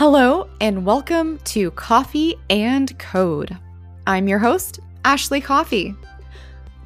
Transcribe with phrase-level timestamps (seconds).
[0.00, 3.54] Hello, and welcome to Coffee and Code.
[4.06, 5.94] I'm your host, Ashley Coffee.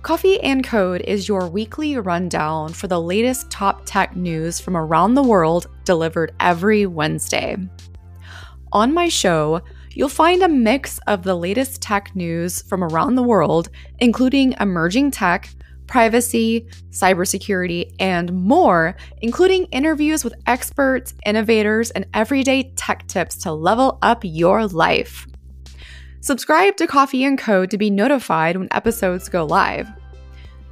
[0.03, 5.15] Coffee and Code is your weekly rundown for the latest top tech news from around
[5.15, 7.57] the world delivered every Wednesday.
[8.73, 9.61] On my show,
[9.93, 13.69] you'll find a mix of the latest tech news from around the world,
[14.01, 15.51] including emerging tech,
[15.87, 23.99] privacy, cybersecurity, and more, including interviews with experts, innovators, and everyday tech tips to level
[24.03, 25.27] up your life.
[26.21, 29.89] Subscribe to Coffee and Code to be notified when episodes go live.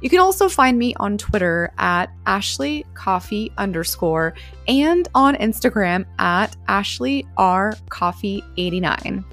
[0.01, 4.33] You can also find me on Twitter at Ashley Coffee underscore
[4.67, 9.23] and on Instagram at Ashley R Coffee 89.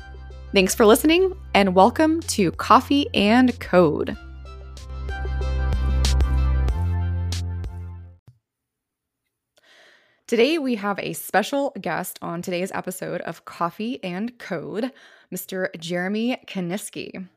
[0.53, 4.17] Thanks for listening and welcome to Coffee and Code.
[10.31, 14.93] Today, we have a special guest on today's episode of Coffee and Code,
[15.35, 15.77] Mr.
[15.81, 17.29] Jeremy Kaniski.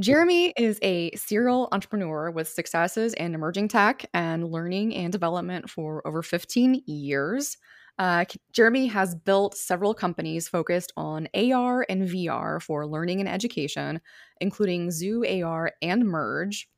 [0.00, 6.04] Jeremy is a serial entrepreneur with successes in emerging tech and learning and development for
[6.04, 7.58] over 15 years.
[7.96, 14.00] Uh, Jeremy has built several companies focused on AR and VR for learning and education,
[14.40, 16.68] including Zoo AR and Merge.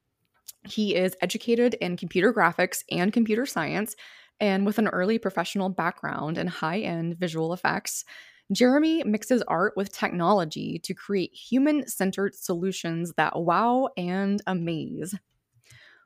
[0.69, 3.95] He is educated in computer graphics and computer science
[4.41, 8.05] and with an early professional background in high end visual effects,
[8.53, 15.15] Jeremy mixes art with technology to create human centered solutions that wow and amaze.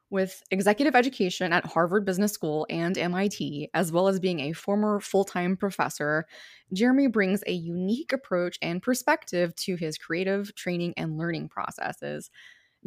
[0.08, 4.98] With executive education at Harvard Business School and MIT, as well as being a former
[4.98, 6.26] full time professor,
[6.72, 12.28] Jeremy brings a unique approach and perspective to his creative training and learning processes.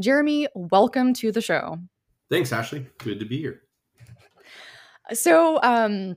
[0.01, 1.77] Jeremy, welcome to the show.
[2.29, 2.87] Thanks, Ashley.
[2.97, 3.61] Good to be here.
[5.11, 6.15] So, um,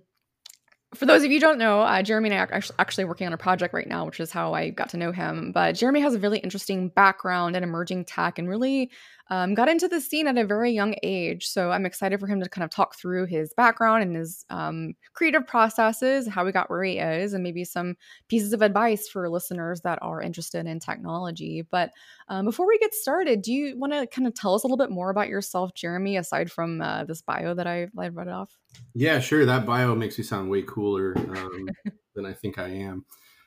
[0.95, 3.39] for those of you don't know, uh, Jeremy and I are actually working on a
[3.39, 5.53] project right now, which is how I got to know him.
[5.53, 8.91] But Jeremy has a really interesting background in emerging tech and really
[9.28, 11.47] um, got into the scene at a very young age.
[11.47, 14.94] So I'm excited for him to kind of talk through his background and his um,
[15.14, 17.97] creative processes, how he got where he is, and maybe some
[18.28, 21.66] pieces of advice for listeners that are interested in technology.
[21.69, 21.91] But
[22.28, 24.76] um, before we get started, do you want to kind of tell us a little
[24.76, 28.56] bit more about yourself, Jeremy, aside from uh, this bio that I, I read off?
[28.94, 29.44] Yeah, sure.
[29.44, 31.69] That bio makes me sound way cooler um,
[32.15, 33.04] than I think I am.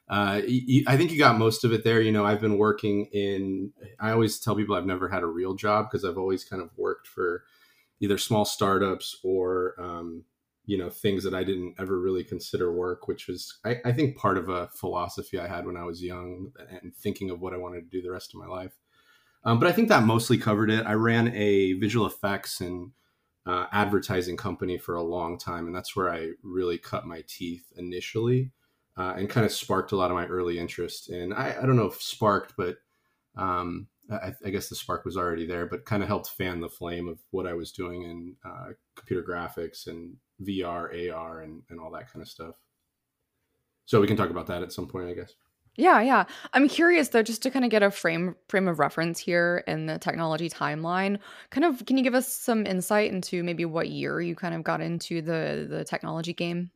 [0.10, 0.42] Uh,
[0.88, 2.02] I think you got most of it there.
[2.02, 5.54] You know, I've been working in, I always tell people I've never had a real
[5.54, 7.44] job because I've always kind of worked for
[8.00, 10.24] either small startups or, um,
[10.66, 14.18] you know, things that I didn't ever really consider work, which was, I, I, think,
[14.18, 17.58] part of a philosophy I had when I was young and thinking of what I
[17.58, 18.74] wanted to do the rest of my life.
[19.44, 20.86] Um, but I think that mostly covered it.
[20.88, 22.92] I ran a visual effects and
[23.46, 27.72] uh, advertising company for a long time, and that's where I really cut my teeth
[27.78, 28.52] initially
[29.00, 31.10] uh, and kind of sparked a lot of my early interest.
[31.10, 32.76] And I, I don't know if sparked, but
[33.38, 36.68] um, I, I, guess the spark was already there, but kind of helped fan the
[36.68, 41.80] flame of what I was doing in uh, computer graphics and VR, AR, and, and
[41.80, 42.56] all that kind of stuff.
[43.86, 45.34] So we can talk about that at some point, I guess.
[45.78, 46.26] Yeah, yeah.
[46.52, 49.86] I'm curious though, just to kind of get a frame frame of reference here in
[49.86, 51.20] the technology timeline.
[51.52, 54.64] Kind of, can you give us some insight into maybe what year you kind of
[54.64, 56.72] got into the the technology game?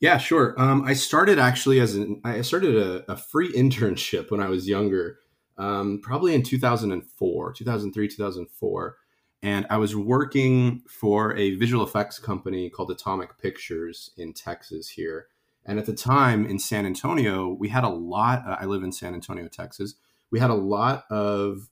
[0.00, 0.54] Yeah, sure.
[0.58, 4.66] Um, I started actually as an I started a, a free internship when I was
[4.68, 5.18] younger,
[5.58, 8.96] um, probably in 2004, 2003, 2004,
[9.42, 15.26] and I was working for a visual effects company called Atomic Pictures in Texas here.
[15.66, 18.42] And at the time in San Antonio, we had a lot.
[18.46, 19.96] Uh, I live in San Antonio, Texas.
[20.30, 21.68] We had a lot of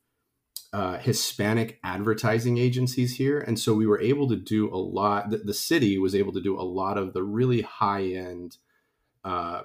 [0.72, 5.30] uh, Hispanic advertising agencies here, and so we were able to do a lot.
[5.30, 8.58] The, the city was able to do a lot of the really high end
[9.24, 9.62] uh,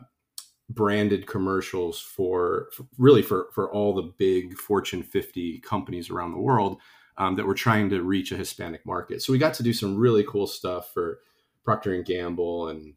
[0.69, 6.39] branded commercials for, for, really for for all the big Fortune 50 companies around the
[6.39, 6.79] world
[7.17, 9.21] um, that were trying to reach a Hispanic market.
[9.21, 11.19] So we got to do some really cool stuff for
[11.63, 12.93] Procter and Gamble and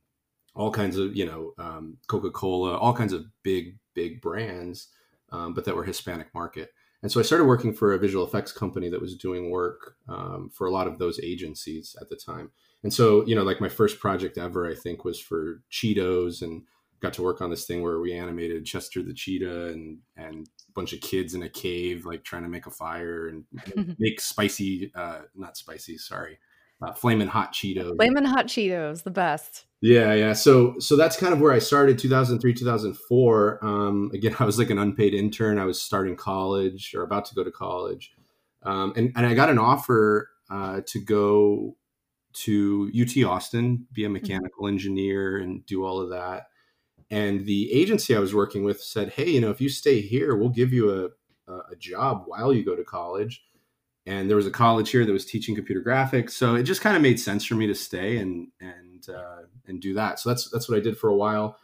[0.54, 4.88] all kinds of you know um, Coca Cola, all kinds of big big brands,
[5.31, 6.72] um, but that were Hispanic market.
[7.02, 10.50] And so I started working for a visual effects company that was doing work um,
[10.52, 12.50] for a lot of those agencies at the time.
[12.82, 16.62] And so, you know, like my first project ever, I think, was for Cheetos and
[17.00, 20.72] got to work on this thing where we animated Chester the cheetah and and a
[20.72, 23.44] bunch of kids in a cave, like trying to make a fire and
[23.98, 26.38] make spicy, uh, not spicy, sorry,
[26.82, 27.96] uh, flaming hot Cheetos.
[27.96, 29.64] Flaming hot Cheetos, the best.
[29.81, 30.32] Yeah, yeah.
[30.32, 33.64] So so that's kind of where I started 2003, 2004.
[33.64, 35.58] Um, again, I was like an unpaid intern.
[35.58, 38.12] I was starting college or about to go to college.
[38.62, 41.76] Um, and, and I got an offer uh, to go
[42.32, 44.14] to UT Austin, be a mm-hmm.
[44.14, 46.49] mechanical engineer and do all of that.
[47.11, 50.37] and the agency I was working with said, "Hey, you know, if you stay here,
[50.37, 51.11] we'll give you a
[51.70, 53.44] a job while you go to college."
[54.06, 56.94] And there was a college here that was teaching computer graphics, so it just kind
[56.94, 60.20] of made sense for me to stay and and uh, and do that.
[60.20, 61.58] So that's that's what I did for a while.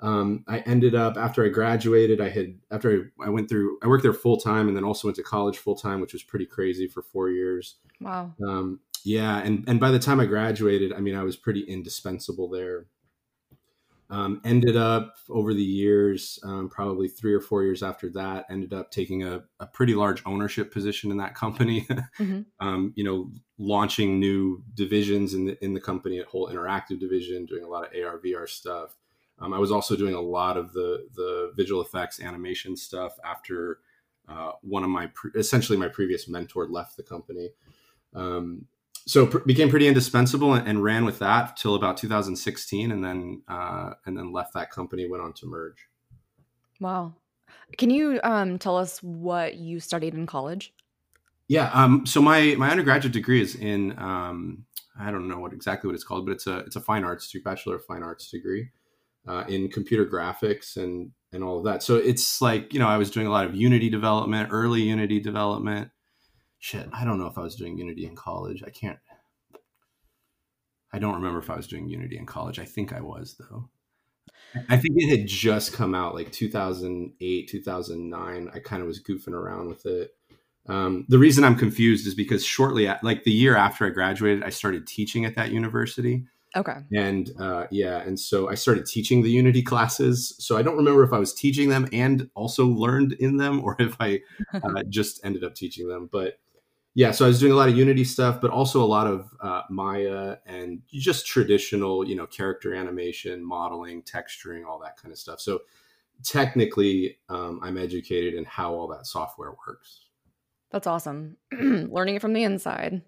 [0.00, 3.88] Um, I ended up after I graduated, I had after I, I went through, I
[3.88, 6.44] worked there full time, and then also went to college full time, which was pretty
[6.44, 7.76] crazy for four years.
[8.00, 8.34] Wow.
[8.46, 12.48] Um, yeah, and and by the time I graduated, I mean I was pretty indispensable
[12.48, 12.86] there.
[14.08, 18.72] Um, ended up over the years, um, probably three or four years after that, ended
[18.72, 21.80] up taking a, a pretty large ownership position in that company.
[22.18, 22.42] mm-hmm.
[22.60, 27.46] um, you know, launching new divisions in the in the company, a whole interactive division,
[27.46, 28.96] doing a lot of AR VR stuff.
[29.40, 33.80] Um, I was also doing a lot of the the visual effects animation stuff after
[34.28, 37.50] uh, one of my pre- essentially my previous mentor left the company.
[38.14, 38.66] Um,
[39.06, 43.42] so pr- became pretty indispensable and, and, ran with that till about 2016 and then
[43.48, 45.86] uh, and then left that company went on to merge.
[46.80, 47.14] Wow.
[47.78, 50.72] Can you um, tell us what you studied in college?
[51.48, 54.64] Yeah um, so my my undergraduate degree is in um,
[54.98, 57.32] i don't know what exactly what it's called but it's a it's a fine arts
[57.44, 58.70] bachelor of fine arts degree
[59.28, 61.82] uh, in computer graphics and and all of that.
[61.82, 65.20] So it's like you know i was doing a lot of unity development early unity
[65.20, 65.90] development
[66.58, 68.62] shit, I don't know if I was doing Unity in college.
[68.66, 68.98] I can't.
[70.92, 72.58] I don't remember if I was doing Unity in college.
[72.58, 73.68] I think I was though.
[74.68, 78.50] I think it had just come out like 2008, 2009.
[78.52, 80.14] I kind of was goofing around with it.
[80.68, 84.42] Um, the reason I'm confused is because shortly, at, like the year after I graduated,
[84.42, 86.24] I started teaching at that university.
[86.56, 86.78] Okay.
[86.94, 90.34] And uh, yeah, and so I started teaching the Unity classes.
[90.38, 93.76] So I don't remember if I was teaching them and also learned in them, or
[93.78, 94.20] if I
[94.54, 96.08] uh, just ended up teaching them.
[96.10, 96.38] But
[96.96, 99.28] yeah, so I was doing a lot of Unity stuff, but also a lot of
[99.42, 105.18] uh, Maya and just traditional, you know, character animation, modeling, texturing, all that kind of
[105.18, 105.38] stuff.
[105.38, 105.60] So
[106.24, 110.06] technically, um, I'm educated in how all that software works.
[110.70, 111.36] That's awesome.
[111.52, 113.02] Learning it from the inside.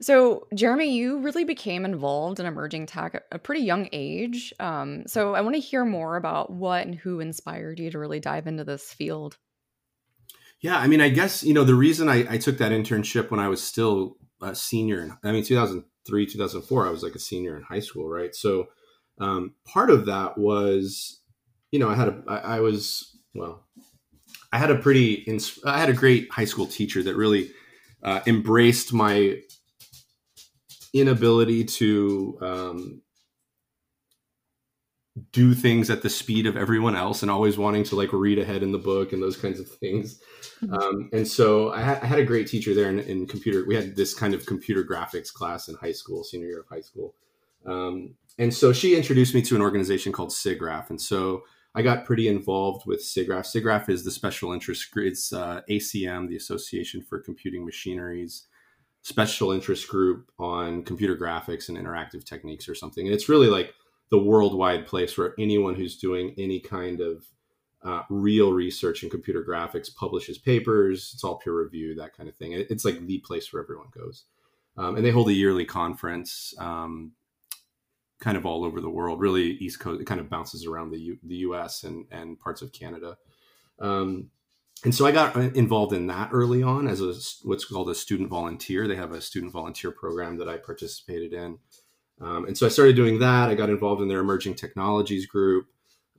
[0.00, 4.54] So, Jeremy, you really became involved in emerging tech at a pretty young age.
[4.60, 8.20] Um, so, I want to hear more about what and who inspired you to really
[8.20, 9.38] dive into this field.
[10.66, 13.38] Yeah, I mean, I guess you know the reason I, I took that internship when
[13.38, 15.00] I was still a senior.
[15.00, 18.34] In, I mean, 2003, 2004, I was like a senior in high school, right?
[18.34, 18.66] So
[19.20, 21.20] um, part of that was,
[21.70, 23.64] you know, I had a, I, I was well,
[24.52, 25.24] I had a pretty,
[25.64, 27.52] I had a great high school teacher that really
[28.02, 29.38] uh, embraced my
[30.92, 33.02] inability to um,
[35.30, 38.64] do things at the speed of everyone else and always wanting to like read ahead
[38.64, 40.20] in the book and those kinds of things.
[40.70, 43.64] Um, and so I, ha- I, had a great teacher there in, in, computer.
[43.66, 46.80] We had this kind of computer graphics class in high school, senior year of high
[46.80, 47.14] school.
[47.66, 50.90] Um, and so she introduced me to an organization called SIGGRAPH.
[50.90, 51.42] And so
[51.74, 53.46] I got pretty involved with SIGGRAPH.
[53.54, 58.46] SIGGRAPH is the special interest, group, it's uh, ACM, the Association for Computing Machineries
[59.06, 63.06] special interest group on computer graphics and interactive techniques or something.
[63.06, 63.72] And it's really like
[64.10, 67.24] the worldwide place where anyone who's doing any kind of
[67.86, 71.12] uh, real research in computer graphics publishes papers.
[71.14, 72.52] It's all peer reviewed, that kind of thing.
[72.52, 74.24] It's like the place where everyone goes.
[74.76, 77.12] Um, and they hold a yearly conference, um,
[78.20, 79.20] kind of all over the world.
[79.20, 80.00] Really, East Coast.
[80.00, 81.84] It kind of bounces around the U- the U.S.
[81.84, 83.16] and and parts of Canada.
[83.78, 84.30] Um,
[84.84, 87.14] and so I got involved in that early on as a
[87.46, 88.86] what's called a student volunteer.
[88.86, 91.58] They have a student volunteer program that I participated in.
[92.20, 93.48] Um, and so I started doing that.
[93.48, 95.66] I got involved in their emerging technologies group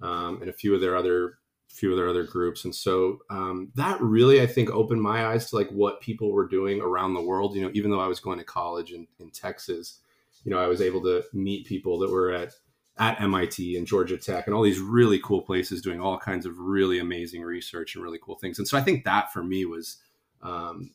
[0.01, 2.65] um, and a few of their other few of their other groups.
[2.65, 6.47] And so um, that really, I think, opened my eyes to like what people were
[6.47, 7.55] doing around the world.
[7.55, 9.99] You know, even though I was going to college in, in Texas,
[10.43, 12.53] you know, I was able to meet people that were at
[12.99, 16.57] at MIT and Georgia Tech and all these really cool places doing all kinds of
[16.57, 18.57] really amazing research and really cool things.
[18.57, 19.97] And so I think that for me was
[20.41, 20.89] um,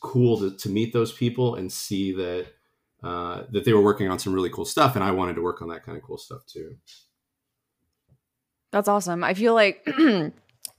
[0.00, 2.46] cool to, to meet those people and see that
[3.02, 5.62] uh, that they were working on some really cool stuff, and I wanted to work
[5.62, 6.76] on that kind of cool stuff too.
[8.72, 9.24] That's awesome.
[9.24, 9.86] I feel like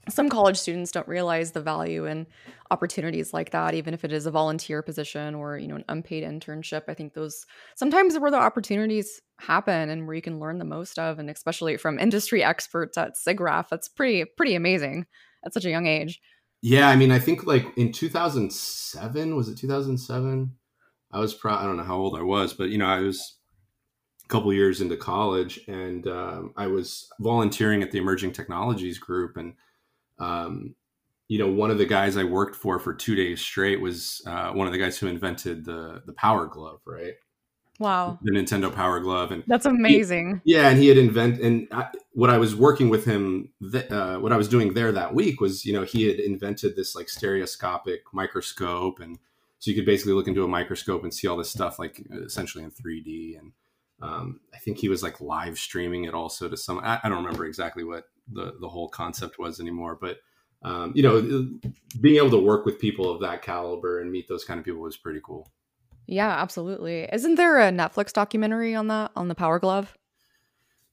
[0.10, 2.26] some college students don't realize the value and
[2.72, 6.24] opportunities like that, even if it is a volunteer position or you know an unpaid
[6.24, 6.84] internship.
[6.88, 7.46] I think those
[7.76, 11.78] sometimes where the opportunities happen and where you can learn the most of, and especially
[11.78, 15.06] from industry experts at SIGGRAPH, that's pretty pretty amazing
[15.46, 16.20] at such a young age.
[16.62, 20.56] Yeah, I mean, I think like in 2007 was it 2007?
[21.12, 23.38] I was pro I don't know how old I was, but you know, I was
[24.32, 29.38] couple years into college and um, I was volunteering at the emerging technologies group.
[29.38, 29.56] And,
[30.20, 30.76] um,
[31.28, 34.52] you know, one of the guys I worked for for two days straight was uh,
[34.52, 36.80] one of the guys who invented the, the power glove.
[36.86, 37.16] Right.
[37.80, 38.20] Wow.
[38.22, 40.42] The Nintendo Power Glove, and that's amazing.
[40.46, 43.90] He, yeah, and he had invented, and I, what I was working with him, th-
[43.90, 46.94] uh, what I was doing there that week was, you know, he had invented this
[46.96, 49.18] like stereoscopic microscope, and
[49.58, 52.64] so you could basically look into a microscope and see all this stuff, like essentially
[52.64, 53.40] in 3D.
[53.40, 53.52] And
[54.02, 56.80] um, I think he was like live streaming it also to some.
[56.80, 60.18] I, I don't remember exactly what the the whole concept was anymore, but
[60.64, 61.50] um, you know,
[62.00, 64.82] being able to work with people of that caliber and meet those kind of people
[64.82, 65.52] was pretty cool.
[66.08, 67.08] Yeah, absolutely.
[67.12, 69.98] Isn't there a Netflix documentary on that on the Power Glove?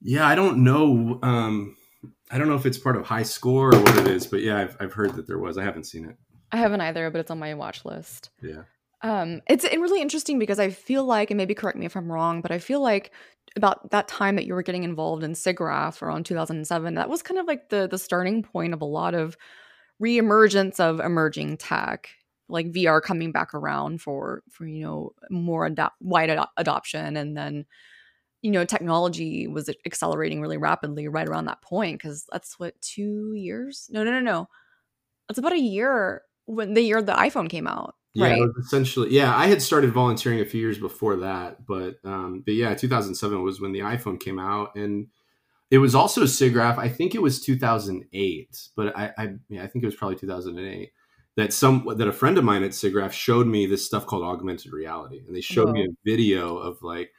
[0.00, 1.18] Yeah, I don't know.
[1.22, 1.76] Um,
[2.30, 4.58] I don't know if it's part of High Score or what it is, but yeah,
[4.58, 5.58] I've I've heard that there was.
[5.58, 6.16] I haven't seen it.
[6.52, 8.30] I haven't either, but it's on my watch list.
[8.42, 8.62] Yeah.
[9.02, 12.40] Um, it's really interesting because I feel like, and maybe correct me if I'm wrong,
[12.40, 13.12] but I feel like
[13.56, 17.38] about that time that you were getting involved in SIGGRAPH around 2007, that was kind
[17.38, 19.36] of like the the starting point of a lot of
[20.02, 22.08] reemergence of emerging tech
[22.48, 27.36] like VR coming back around for for you know more ado- wide ad- adoption, and
[27.36, 27.66] then
[28.42, 33.34] you know technology was accelerating really rapidly right around that point because that's what two
[33.34, 33.88] years?
[33.92, 34.48] No, no, no, no.
[35.28, 37.94] It's about a year when the year the iPhone came out.
[38.18, 38.50] Yeah, right?
[38.58, 39.10] essentially.
[39.10, 43.42] Yeah, I had started volunteering a few years before that, but um, but yeah, 2007
[43.42, 45.08] was when the iPhone came out, and
[45.70, 46.78] it was also SIGGRAPH.
[46.78, 50.92] I think it was 2008, but I, I yeah, I think it was probably 2008
[51.36, 54.72] that some that a friend of mine at SIGGRAPH showed me this stuff called augmented
[54.72, 57.12] reality, and they showed me a video of like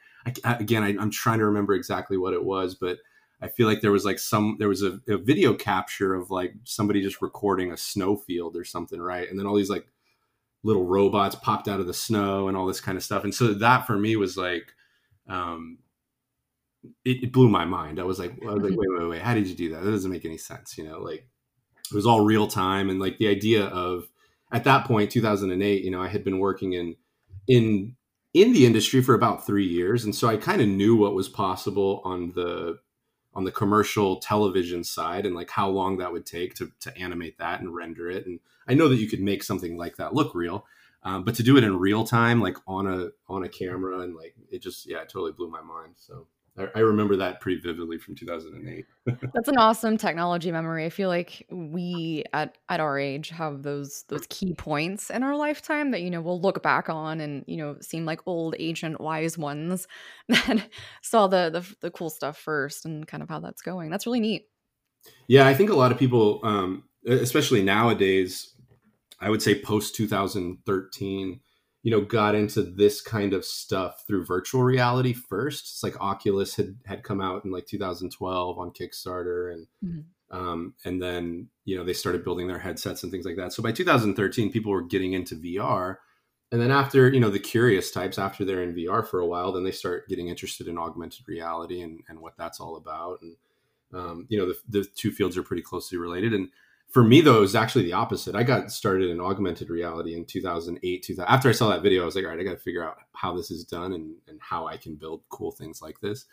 [0.44, 2.98] I, again I, am trying to remember exactly what it was, but
[3.40, 6.52] I feel like there was like some there was a, a video capture of like
[6.64, 9.28] somebody just recording a snowfield or something, right?
[9.28, 9.86] And then all these like
[10.62, 13.54] little robots popped out of the snow and all this kind of stuff, and so
[13.54, 14.72] that for me was like.
[15.28, 15.78] Um,
[17.04, 18.00] it, it blew my mind.
[18.00, 19.84] I was like, I was like, wait, wait, wait, how did you do that?
[19.84, 20.98] That doesn't make any sense, you know.
[20.98, 21.28] Like,
[21.90, 24.08] it was all real time and like the idea of
[24.52, 26.96] at that point 2008 you know i had been working in
[27.48, 27.96] in
[28.32, 31.28] in the industry for about three years and so i kind of knew what was
[31.28, 32.78] possible on the
[33.34, 37.38] on the commercial television side and like how long that would take to, to animate
[37.38, 38.26] that and render it.
[38.26, 40.66] And i know that you could make something like that look real
[41.02, 44.14] um, but to do it in real time like on a on a camera and
[44.14, 46.26] like it just yeah it totally blew my mind so
[46.74, 48.84] I, remember that pretty vividly from 2008.
[49.34, 50.84] That's an awesome technology memory.
[50.84, 55.36] I feel like we at at our age have those those key points in our
[55.36, 59.00] lifetime that you know we'll look back on and you know seem like old ancient
[59.00, 59.86] wise ones
[60.28, 60.68] that
[61.02, 63.90] saw the, the the cool stuff first and kind of how that's going.
[63.90, 64.46] That's really neat.
[65.28, 68.54] Yeah, I think a lot of people, um, especially nowadays,
[69.20, 71.40] I would say post 2013
[71.82, 75.64] you know got into this kind of stuff through virtual reality first.
[75.64, 80.36] It's like oculus had had come out in like 2012 on kickstarter and mm-hmm.
[80.36, 83.52] um, and then you know they started building their headsets and things like that.
[83.52, 85.96] So by 2013 people were getting into vr
[86.52, 89.52] and then after you know the curious types after they're in vr for a while
[89.52, 93.22] then they start getting interested in augmented reality and, and what that's all about.
[93.22, 93.36] And
[93.94, 96.34] um, you know the, the two fields are pretty closely related.
[96.34, 96.50] And
[96.90, 100.24] for me though it was actually the opposite i got started in augmented reality in
[100.24, 102.56] 2008 2000, after i saw that video i was like all right i got to
[102.56, 106.00] figure out how this is done and, and how i can build cool things like
[106.00, 106.26] this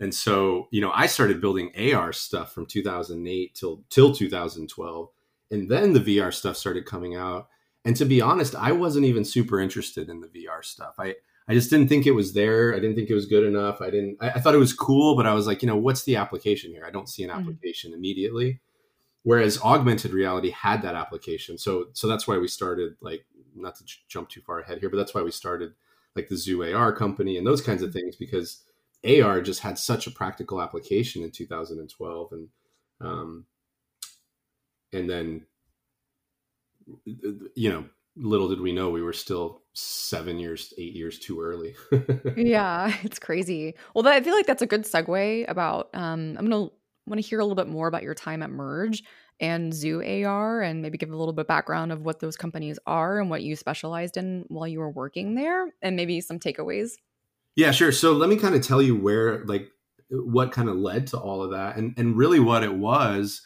[0.00, 5.08] and so you know i started building ar stuff from 2008 till till 2012
[5.50, 7.48] and then the vr stuff started coming out
[7.84, 11.14] and to be honest i wasn't even super interested in the vr stuff i
[11.46, 12.74] I just didn't think it was there.
[12.74, 13.82] I didn't think it was good enough.
[13.82, 14.16] I didn't.
[14.18, 16.70] I, I thought it was cool, but I was like, you know, what's the application
[16.70, 16.86] here?
[16.86, 17.40] I don't see an mm-hmm.
[17.40, 17.98] application mm-hmm.
[17.98, 18.60] immediately
[19.24, 21.58] whereas augmented reality had that application.
[21.58, 23.26] So so that's why we started like
[23.56, 25.72] not to j- jump too far ahead here but that's why we started
[26.16, 28.62] like the zoo ar company and those kinds of things because
[29.06, 32.48] ar just had such a practical application in 2012 and
[33.00, 33.44] um
[34.92, 35.46] and then
[37.54, 37.84] you know
[38.16, 41.74] little did we know we were still seven years eight years too early.
[42.36, 43.74] Yeah it's crazy.
[43.94, 46.68] Well that, i feel like that's a good segue about um i'm gonna
[47.06, 49.02] want to hear a little bit more about your time at Merge
[49.40, 53.20] and Zoo AR and maybe give a little bit background of what those companies are
[53.20, 56.92] and what you specialized in while you were working there and maybe some takeaways.
[57.56, 57.92] Yeah, sure.
[57.92, 59.68] So let me kind of tell you where like
[60.10, 63.42] what kind of led to all of that and and really what it was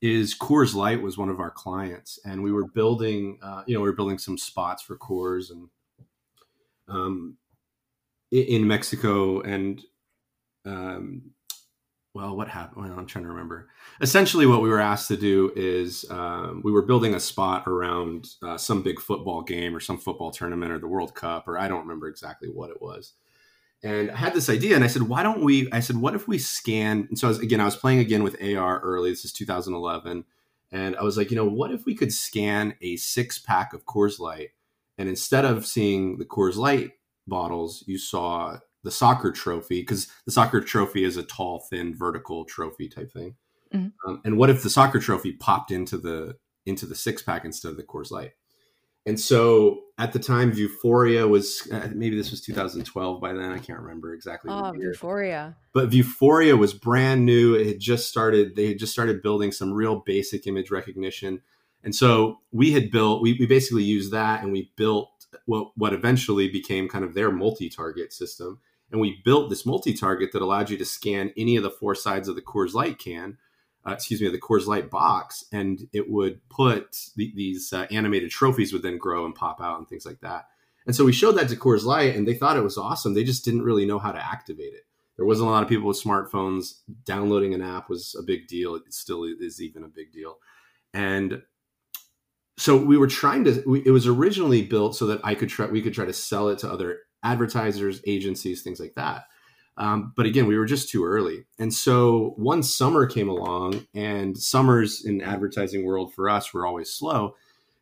[0.00, 3.80] is Coors Light was one of our clients and we were building uh, you know
[3.80, 5.68] we were building some spots for Coors and
[6.88, 7.36] um
[8.30, 9.82] in Mexico and
[10.64, 11.22] um
[12.14, 12.84] well, what happened?
[12.84, 13.68] Well, I'm trying to remember.
[14.00, 18.28] Essentially, what we were asked to do is um, we were building a spot around
[18.42, 21.68] uh, some big football game or some football tournament or the World Cup, or I
[21.68, 23.14] don't remember exactly what it was.
[23.82, 26.28] And I had this idea, and I said, "Why don't we?" I said, "What if
[26.28, 29.10] we scan?" And so, I was, again, I was playing again with AR early.
[29.10, 30.24] This is 2011,
[30.70, 33.86] and I was like, you know, what if we could scan a six pack of
[33.86, 34.50] Coors Light,
[34.98, 36.92] and instead of seeing the Coors Light
[37.26, 42.44] bottles, you saw the soccer trophy because the soccer trophy is a tall, thin, vertical
[42.44, 43.36] trophy type thing.
[43.74, 44.10] Mm-hmm.
[44.10, 46.36] Um, and what if the soccer trophy popped into the
[46.66, 48.32] into the six pack instead of the Coors Light?
[49.04, 53.50] And so at the time, Vuforia was uh, maybe this was 2012 by then.
[53.50, 54.50] I can't remember exactly.
[54.50, 55.56] Oh, Vuforia.
[55.72, 57.54] But Vuforia was brand new.
[57.54, 58.54] It had just started.
[58.54, 61.42] They had just started building some real basic image recognition.
[61.82, 63.22] And so we had built.
[63.22, 65.10] We, we basically used that, and we built
[65.46, 68.60] what what eventually became kind of their multi-target system.
[68.92, 72.28] And we built this multi-target that allowed you to scan any of the four sides
[72.28, 73.38] of the Coors Light can
[73.86, 78.30] uh, excuse me, the Coors Light box, and it would put the, these uh, animated
[78.30, 80.46] trophies would then grow and pop out and things like that.
[80.86, 83.14] And so we showed that to Coors Light, and they thought it was awesome.
[83.14, 84.86] They just didn't really know how to activate it.
[85.16, 86.80] There wasn't a lot of people with smartphones.
[87.04, 88.74] Downloading an app was a big deal.
[88.76, 90.38] It still is even a big deal.
[90.94, 91.42] And
[92.56, 93.62] so we were trying to.
[93.66, 95.66] We, it was originally built so that I could try.
[95.66, 99.24] We could try to sell it to other advertisers, agencies, things like that.
[99.78, 101.44] Um, but again, we were just too early.
[101.58, 106.90] And so one summer came along, and summers in advertising world for us were always
[106.90, 107.34] slow.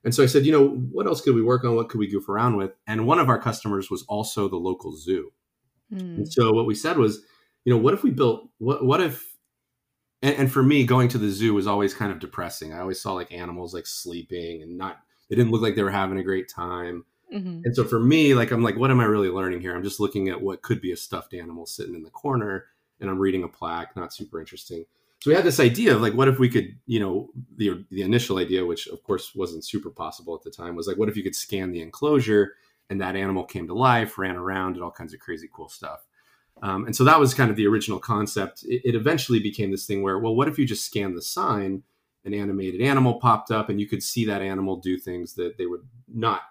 [0.05, 1.75] And so I said, you know, what else could we work on?
[1.75, 2.73] What could we goof around with?
[2.87, 5.33] And one of our customers was also the local zoo.
[5.93, 6.19] Mm.
[6.19, 7.23] And so what we said was,
[7.65, 9.27] you know, what if we built what what if
[10.23, 12.75] and, and, for me, going to the zoo was always kind of depressing.
[12.75, 15.91] I always saw like animals like sleeping and not they didn't look like they were
[15.91, 17.05] having a great time.
[17.33, 17.61] Mm-hmm.
[17.65, 19.75] And so for me, like I'm like, what am I really learning here?
[19.75, 22.67] I'm just looking at what could be a stuffed animal sitting in the corner,
[23.01, 24.85] and I'm reading a plaque, not super interesting.
[25.21, 28.03] So we had this idea of like, what if we could, you know, the the
[28.03, 31.17] initial idea, which of course wasn't super possible at the time, was like, what if
[31.17, 32.55] you could scan the enclosure
[32.89, 36.07] and that animal came to life, ran around, did all kinds of crazy cool stuff.
[36.63, 38.65] Um, and so that was kind of the original concept.
[38.65, 41.85] It, it eventually became this thing where, well, what if you just scan the sign?
[42.23, 45.65] An animated animal popped up, and you could see that animal do things that they
[45.65, 46.43] would not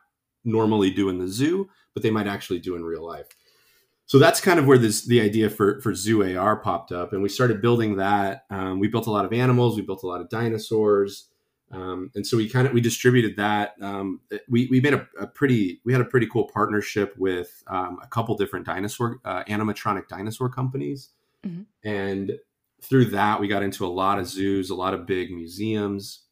[0.43, 3.27] normally do in the zoo, but they might actually do in real life.
[4.09, 7.21] So that's kind of where this the idea for for Zoo AR popped up, and
[7.21, 8.45] we started building that.
[8.49, 11.29] Um, we built a lot of animals, we built a lot of dinosaurs,
[11.71, 13.75] um, and so we kind of we distributed that.
[13.83, 17.99] Um, we we made a, a, pretty we had a pretty cool partnership with um,
[18.01, 21.09] a couple different dinosaur uh, animatronic dinosaur companies,
[21.45, 21.61] mm-hmm.
[21.87, 22.31] and
[22.81, 26.23] through that we got into a lot of zoos, a lot of big museums,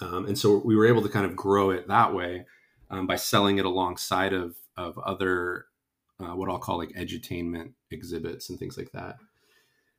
[0.00, 2.46] um, and so we were able to kind of grow it that way
[2.90, 5.66] um, by selling it alongside of of other
[6.20, 9.16] uh, what I'll call like edutainment exhibits and things like that.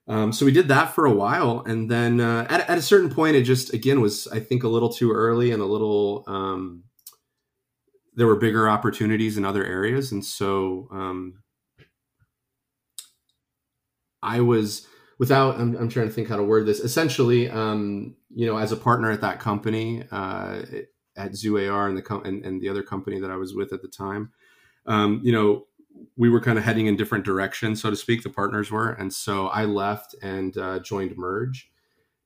[0.07, 3.09] Um, so we did that for a while, and then uh, at, at a certain
[3.09, 6.83] point, it just again was I think a little too early and a little um,
[8.13, 11.41] there were bigger opportunities in other areas, and so um,
[14.21, 16.79] I was without I'm, I'm, trying to think how to word this.
[16.79, 20.61] Essentially, um, you know, as a partner at that company, uh,
[21.17, 23.73] at Zoo AR and the com- and, and, the other company that I was with
[23.73, 24.31] at the time,
[24.85, 25.65] um, you know,
[26.17, 28.23] we were kind of heading in different directions, so to speak.
[28.23, 31.69] The partners were, and so I left and uh, joined Merge,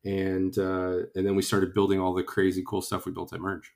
[0.03, 3.41] and uh, and then we started building all the crazy cool stuff we built at
[3.41, 3.73] Merge.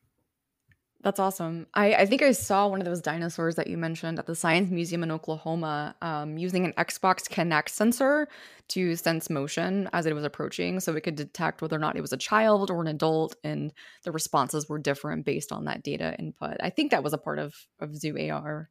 [1.04, 1.68] That's awesome.
[1.74, 4.72] I, I think I saw one of those dinosaurs that you mentioned at the Science
[4.72, 8.30] Museum in Oklahoma um, using an Xbox Kinect sensor
[8.70, 10.80] to sense motion as it was approaching.
[10.80, 13.74] So it could detect whether or not it was a child or an adult, and
[14.06, 16.56] the responses were different based on that data input.
[16.62, 18.70] I think that was a part of, of Zoo AR.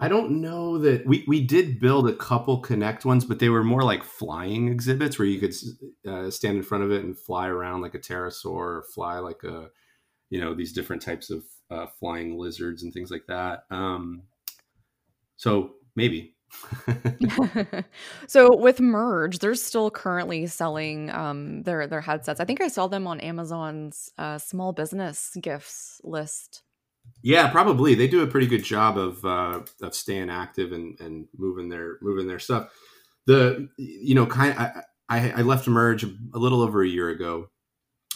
[0.00, 3.62] I don't know that we, we did build a couple Kinect ones, but they were
[3.62, 5.54] more like flying exhibits where you could
[6.08, 9.44] uh, stand in front of it and fly around like a pterosaur or fly like
[9.44, 9.68] a
[10.32, 13.64] you know these different types of uh, flying lizards and things like that.
[13.70, 14.22] Um,
[15.36, 16.34] so maybe.
[18.26, 22.40] so with Merge, they're still currently selling um, their their headsets.
[22.40, 26.62] I think I saw them on Amazon's uh, small business gifts list.
[27.22, 31.28] Yeah, probably they do a pretty good job of uh, of staying active and, and
[31.36, 32.72] moving their moving their stuff.
[33.26, 37.50] The you know kind I, I, I left Merge a little over a year ago,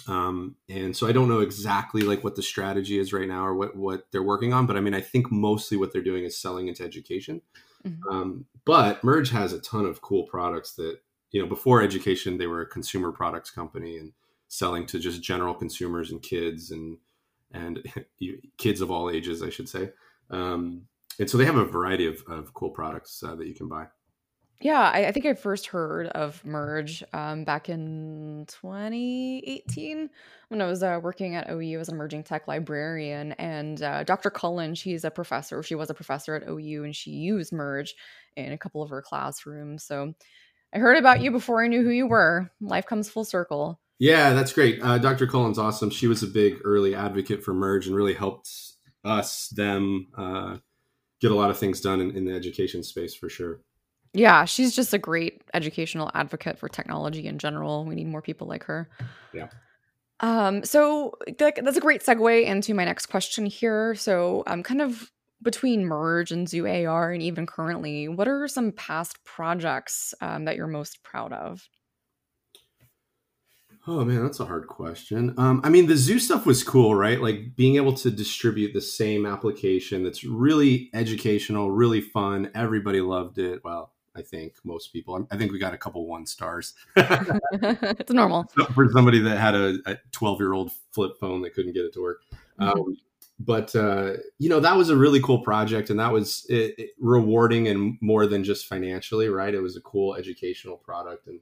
[0.08, 3.54] um, and so I don't know exactly like what the strategy is right now or
[3.54, 6.38] what what they're working on, but I mean I think mostly what they're doing is
[6.38, 7.42] selling into education.
[7.86, 8.08] Mm-hmm.
[8.08, 10.98] Um, but Merge has a ton of cool products that
[11.30, 14.12] you know before education they were a consumer products company and
[14.48, 16.98] selling to just general consumers and kids and
[17.52, 17.82] and
[18.58, 19.90] kids of all ages, I should say.
[20.30, 20.82] Um,
[21.18, 23.86] and so they have a variety of, of cool products uh, that you can buy.
[24.60, 30.08] Yeah, I, I, think I first heard of Merge um, back in 2018
[30.48, 33.32] when I was uh, working at OU as an emerging tech librarian.
[33.32, 34.30] And uh, Dr.
[34.30, 35.62] Cullen, she's a professor.
[35.62, 37.94] She was a professor at OU and she used Merge
[38.36, 39.84] in a couple of her classrooms.
[39.84, 40.14] So
[40.74, 42.50] I heard about you before I knew who you were.
[42.60, 43.78] Life comes full circle.
[43.98, 44.82] Yeah, that's great.
[44.82, 45.26] Uh, Dr.
[45.26, 45.90] Cullen's awesome.
[45.90, 48.50] She was a big early advocate for Merge and really helped
[49.04, 50.56] us, them, uh,
[51.20, 53.60] get a lot of things done in, in the education space for sure.
[54.16, 57.84] Yeah, she's just a great educational advocate for technology in general.
[57.84, 58.88] We need more people like her.
[59.34, 59.48] Yeah.
[60.20, 63.94] Um, so that's a great segue into my next question here.
[63.94, 68.72] So, um, kind of between Merge and Zoo AR, and even currently, what are some
[68.72, 71.68] past projects um, that you're most proud of?
[73.86, 75.34] Oh man, that's a hard question.
[75.36, 77.20] Um, I mean, the zoo stuff was cool, right?
[77.20, 82.50] Like being able to distribute the same application that's really educational, really fun.
[82.54, 83.60] Everybody loved it.
[83.62, 85.26] Well, I think most people.
[85.30, 86.74] I think we got a couple one stars.
[86.96, 91.84] it's normal for somebody that had a 12 year old flip phone that couldn't get
[91.84, 92.22] it to work.
[92.60, 92.80] Mm-hmm.
[92.80, 92.96] Um,
[93.38, 96.90] but uh, you know that was a really cool project, and that was it, it,
[96.98, 99.54] rewarding and more than just financially, right?
[99.54, 101.40] It was a cool educational product, and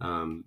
[0.00, 0.44] um,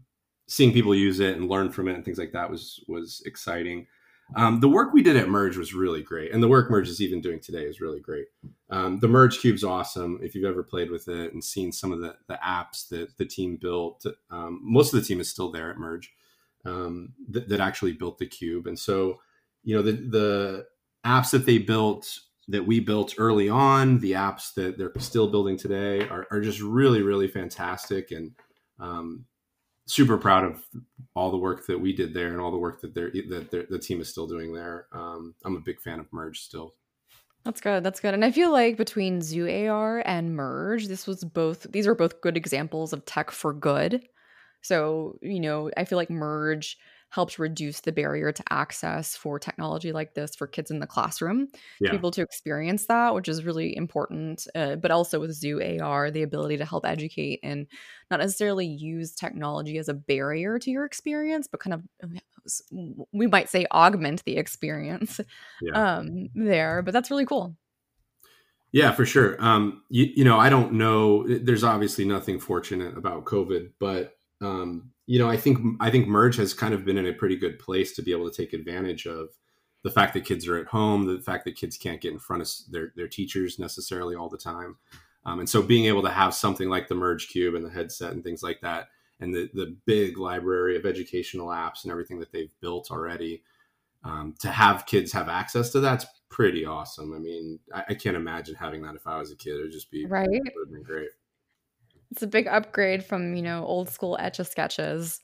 [0.47, 3.87] seeing people use it and learn from it and things like that was was exciting.
[4.35, 7.01] Um, the work we did at Merge was really great, and the work Merge is
[7.01, 8.27] even doing today is really great.
[8.69, 10.19] Um, the Merge Cube's awesome.
[10.21, 13.25] If you've ever played with it and seen some of the the apps that the
[13.25, 16.13] team built, um, most of the team is still there at Merge
[16.65, 19.19] um, that, that actually built the cube, and so
[19.63, 20.65] you know the the
[21.05, 25.57] apps that they built that we built early on, the apps that they're still building
[25.57, 28.31] today are, are just really really fantastic and
[28.79, 29.25] um,
[29.91, 30.63] super proud of
[31.15, 33.79] all the work that we did there and all the work that they're that the
[33.79, 34.87] team is still doing there.
[34.93, 36.75] Um, I'm a big fan of Merge still.
[37.43, 37.83] That's good.
[37.83, 38.13] That's good.
[38.13, 42.21] And I feel like between Zoo AR and Merge, this was both these are both
[42.21, 44.07] good examples of tech for good.
[44.61, 46.77] So, you know, I feel like Merge
[47.11, 51.47] helps reduce the barrier to access for technology like this for kids in the classroom
[51.79, 51.87] yeah.
[51.87, 55.61] to be able to experience that which is really important uh, but also with zoo
[55.81, 57.67] ar the ability to help educate and
[58.09, 62.07] not necessarily use technology as a barrier to your experience but kind of uh,
[63.11, 65.19] we might say augment the experience
[65.61, 65.97] yeah.
[65.97, 67.55] um, there but that's really cool
[68.73, 69.35] yeah, for sure.
[69.43, 71.27] Um, you, you know, I don't know.
[71.27, 76.37] There's obviously nothing fortunate about COVID, but um, you know, I think I think Merge
[76.37, 79.05] has kind of been in a pretty good place to be able to take advantage
[79.05, 79.29] of
[79.83, 82.41] the fact that kids are at home, the fact that kids can't get in front
[82.41, 84.77] of their their teachers necessarily all the time,
[85.25, 88.13] um, and so being able to have something like the Merge Cube and the headset
[88.13, 88.87] and things like that,
[89.19, 93.43] and the the big library of educational apps and everything that they've built already,
[94.03, 97.13] um, to have kids have access to that's pretty awesome.
[97.13, 99.57] I mean, I, I, can't imagine having that if I was a kid.
[99.57, 100.27] It would just be right.
[100.31, 101.09] It would be great.
[102.11, 105.21] It's a big upgrade from, you know, old school etch a sketches.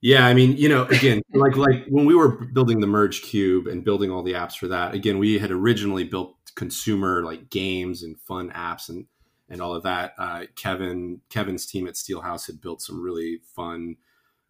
[0.00, 3.66] Yeah, I mean, you know, again, like like when we were building the Merge Cube
[3.66, 8.02] and building all the apps for that, again, we had originally built consumer like games
[8.02, 9.06] and fun apps and
[9.48, 10.14] and all of that.
[10.18, 13.96] Uh, Kevin Kevin's team at Steelhouse had built some really fun,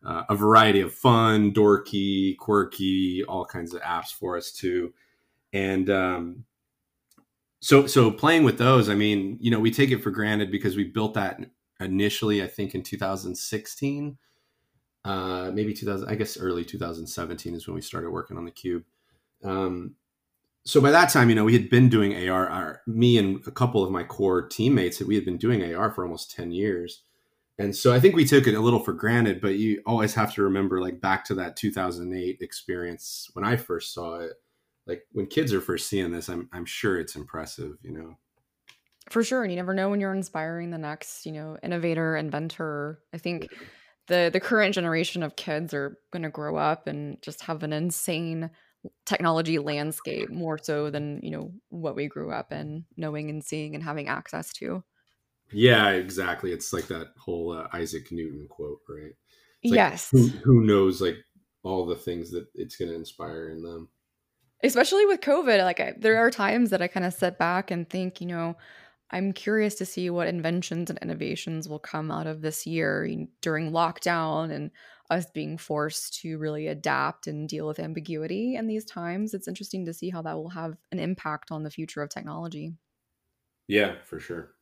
[0.04, 4.92] uh, a variety of fun, dorky, quirky, all kinds of apps for us too.
[5.52, 6.44] And um,
[7.60, 10.76] so so playing with those i mean you know we take it for granted because
[10.76, 11.40] we built that
[11.80, 14.16] initially i think in 2016
[15.04, 18.84] uh maybe 2000 i guess early 2017 is when we started working on the cube.
[19.44, 19.94] Um
[20.64, 23.50] so by that time you know we had been doing ar our, me and a
[23.50, 27.02] couple of my core teammates we had been doing ar for almost 10 years.
[27.60, 30.34] And so i think we took it a little for granted but you always have
[30.34, 34.32] to remember like back to that 2008 experience when i first saw it
[34.88, 38.16] like when kids are first seeing this, I'm I'm sure it's impressive, you know.
[39.10, 43.00] For sure, and you never know when you're inspiring the next, you know, innovator, inventor.
[43.14, 43.48] I think
[44.08, 47.72] the the current generation of kids are going to grow up and just have an
[47.72, 48.50] insane
[49.04, 53.74] technology landscape more so than you know what we grew up in knowing and seeing
[53.74, 54.82] and having access to.
[55.52, 59.14] Yeah exactly it's like that whole uh, isaac newton quote right?
[59.64, 60.08] Like, yes.
[60.12, 61.16] who, who knows like
[61.62, 63.88] all the things that it's going to inspire in them
[64.62, 67.88] especially with covid like I, there are times that i kind of sit back and
[67.88, 68.56] think you know
[69.10, 73.08] i'm curious to see what inventions and innovations will come out of this year
[73.40, 74.70] during lockdown and
[75.10, 79.34] us being forced to really adapt and deal with ambiguity in these times.
[79.34, 82.74] It's interesting to see how that will have an impact on the future of technology.
[83.66, 84.54] Yeah for sure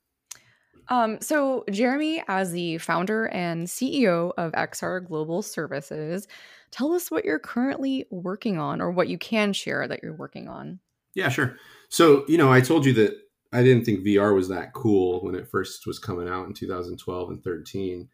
[0.89, 6.29] um, so Jeremy, as the founder and CEO of XR Global Services,
[6.71, 10.49] tell us what you're currently working on or what you can share that you're working
[10.49, 10.81] on.
[11.15, 11.57] Yeah, sure.
[11.89, 13.17] So, you know, I told you that
[13.53, 17.31] I didn't think VR was that cool when it first was coming out in 2012
[17.31, 18.09] and 13.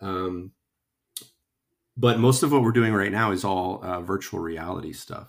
[0.00, 0.52] Um,
[1.96, 5.28] but most of what we're doing right now is all uh, virtual reality stuff.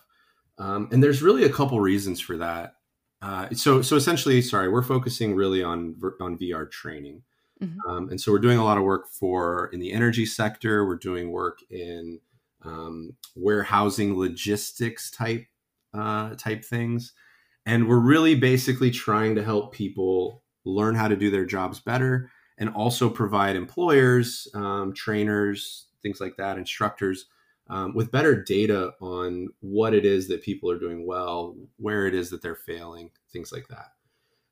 [0.58, 2.75] Um, and there's really a couple reasons for that.
[3.23, 7.21] Uh, so, so essentially, sorry, we're focusing really on on VR training,
[7.63, 7.89] mm-hmm.
[7.89, 10.86] um, and so we're doing a lot of work for in the energy sector.
[10.86, 12.19] We're doing work in
[12.63, 15.45] um, warehousing logistics type
[15.93, 17.13] uh, type things,
[17.65, 22.29] and we're really basically trying to help people learn how to do their jobs better
[22.57, 27.27] and also provide employers, um, trainers, things like that, instructors
[27.69, 32.13] um, with better data on what it is that people are doing well, where it
[32.13, 33.88] is that they're failing, things like that.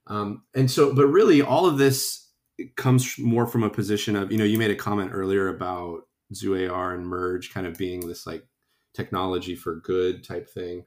[0.07, 2.29] Um, and so, but really, all of this
[2.75, 6.01] comes more from a position of, you know, you made a comment earlier about
[6.33, 8.45] Zoo AR and Merge kind of being this like
[8.93, 10.85] technology for good type thing.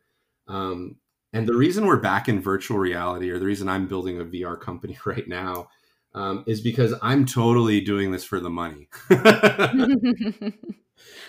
[0.48, 0.96] Um,
[1.32, 4.60] and the reason we're back in virtual reality, or the reason I'm building a VR
[4.60, 5.68] company right now,
[6.14, 8.88] um, is because I'm totally doing this for the money.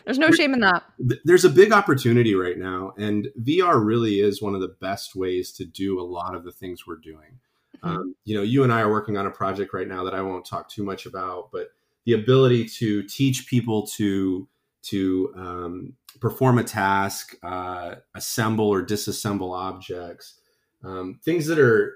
[0.06, 0.84] There's no shame in that.
[1.24, 5.52] There's a big opportunity right now, and VR really is one of the best ways
[5.54, 7.40] to do a lot of the things we're doing.
[7.78, 7.88] Mm-hmm.
[7.88, 10.22] Um, you know, you and I are working on a project right now that I
[10.22, 11.70] won't talk too much about, but
[12.06, 14.48] the ability to teach people to
[14.84, 20.40] to um, perform a task, uh, assemble or disassemble objects,
[20.84, 21.96] um, things that are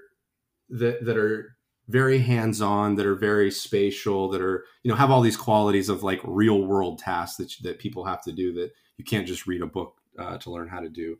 [0.70, 1.56] that that are
[1.90, 6.02] very hands-on, that are very spatial, that are you know have all these qualities of
[6.02, 9.62] like real world tasks that that people have to do that you can't just read
[9.62, 11.16] a book uh, to learn how to do.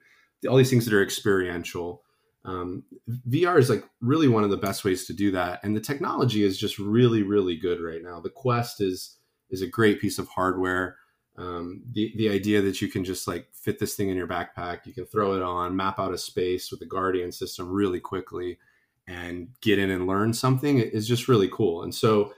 [0.48, 2.02] All these things that are experiential.
[2.44, 2.84] Um,
[3.28, 6.42] VR is like really one of the best ways to do that, and the technology
[6.42, 8.20] is just really really good right now.
[8.20, 9.16] The Quest is
[9.50, 10.96] is a great piece of hardware
[11.40, 14.84] um, the the idea that you can just like fit this thing in your backpack,
[14.84, 18.58] you can throw it on, map out a space with the Guardian system really quickly,
[19.06, 21.82] and get in and learn something is just really cool.
[21.82, 22.32] And so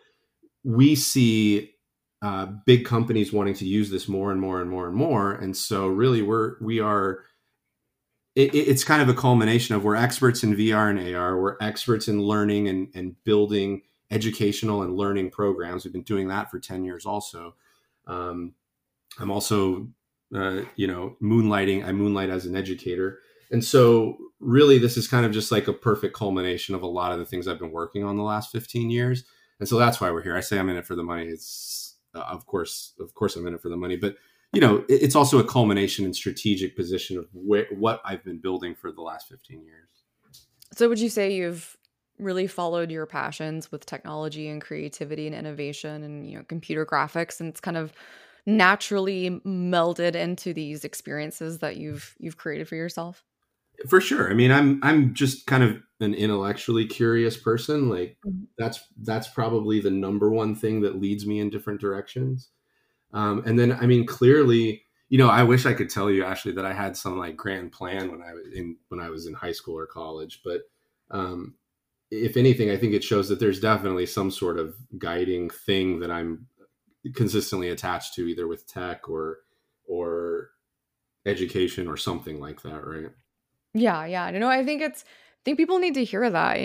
[0.65, 1.73] we see
[2.23, 5.33] uh, big companies wanting to use this more and more and more and more.
[5.33, 7.25] And so really, we're we are.
[8.35, 11.39] It, it's kind of a culmination of we're experts in VR and AR.
[11.39, 15.85] We're experts in learning and, and building educational and learning programs.
[15.85, 17.57] We've been doing that for ten years, also.
[18.07, 18.55] Um,
[19.19, 19.89] I'm also,
[20.35, 21.85] uh, you know, moonlighting.
[21.85, 23.19] I moonlight as an educator.
[23.51, 27.13] And so, really, this is kind of just like a perfect culmination of a lot
[27.13, 29.25] of the things I've been working on the last 15 years.
[29.61, 30.37] And so that's why we're here.
[30.37, 31.27] I say I'm in it for the money.
[31.27, 33.97] It's, uh, of course, of course, I'm in it for the money.
[33.97, 34.17] But,
[34.53, 38.39] you know, it, it's also a culmination and strategic position of where, what I've been
[38.39, 39.89] building for the last 15 years.
[40.73, 41.77] So, would you say you've
[42.19, 47.41] really followed your passions with technology and creativity and innovation and, you know, computer graphics?
[47.41, 47.93] And it's kind of
[48.47, 53.25] naturally melded into these experiences that you've you've created for yourself?
[53.89, 54.31] For sure.
[54.31, 57.89] I mean, I'm I'm just kind of an intellectually curious person.
[57.89, 58.45] Like mm-hmm.
[58.59, 62.51] that's that's probably the number one thing that leads me in different directions.
[63.13, 66.53] Um, and then, I mean, clearly, you know, I wish I could tell you actually
[66.53, 69.35] that I had some like grand plan when I was in when I was in
[69.35, 70.63] high school or college, but
[71.11, 71.55] um,
[72.11, 76.11] if anything, I think it shows that there's definitely some sort of guiding thing that
[76.11, 76.47] I'm
[77.15, 79.39] consistently attached to either with tech or
[79.87, 80.51] or
[81.27, 83.11] education or something like that right
[83.75, 86.59] yeah yeah you know i think it's i think people need to hear that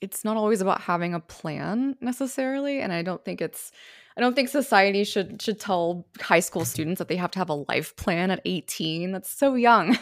[0.00, 3.72] it's not always about having a plan necessarily and i don't think it's
[4.16, 7.48] I don't think society should should tell high school students that they have to have
[7.48, 9.10] a life plan at 18.
[9.10, 9.98] That's so young.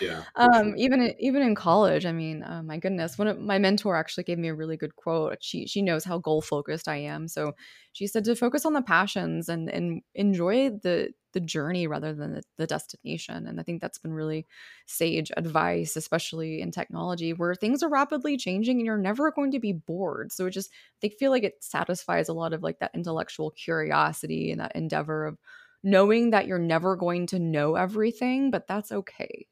[0.00, 0.24] yeah.
[0.36, 0.74] Um, sure.
[0.76, 4.38] even even in college, I mean, oh my goodness, one of my mentor actually gave
[4.38, 5.38] me a really good quote.
[5.40, 7.52] She she knows how goal focused I am, so
[7.92, 12.34] she said to focus on the passions and and enjoy the the journey rather than
[12.34, 13.46] the, the, destination.
[13.46, 14.46] And I think that's been really
[14.86, 19.60] sage advice, especially in technology where things are rapidly changing and you're never going to
[19.60, 20.32] be bored.
[20.32, 20.70] So it just,
[21.02, 25.26] they feel like it satisfies a lot of like that intellectual curiosity and that endeavor
[25.26, 25.36] of
[25.82, 29.46] knowing that you're never going to know everything, but that's okay.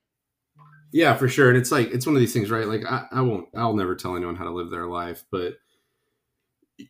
[0.93, 1.49] Yeah, for sure.
[1.49, 2.67] And it's like, it's one of these things, right?
[2.67, 5.55] Like, I, I won't, I'll never tell anyone how to live their life, but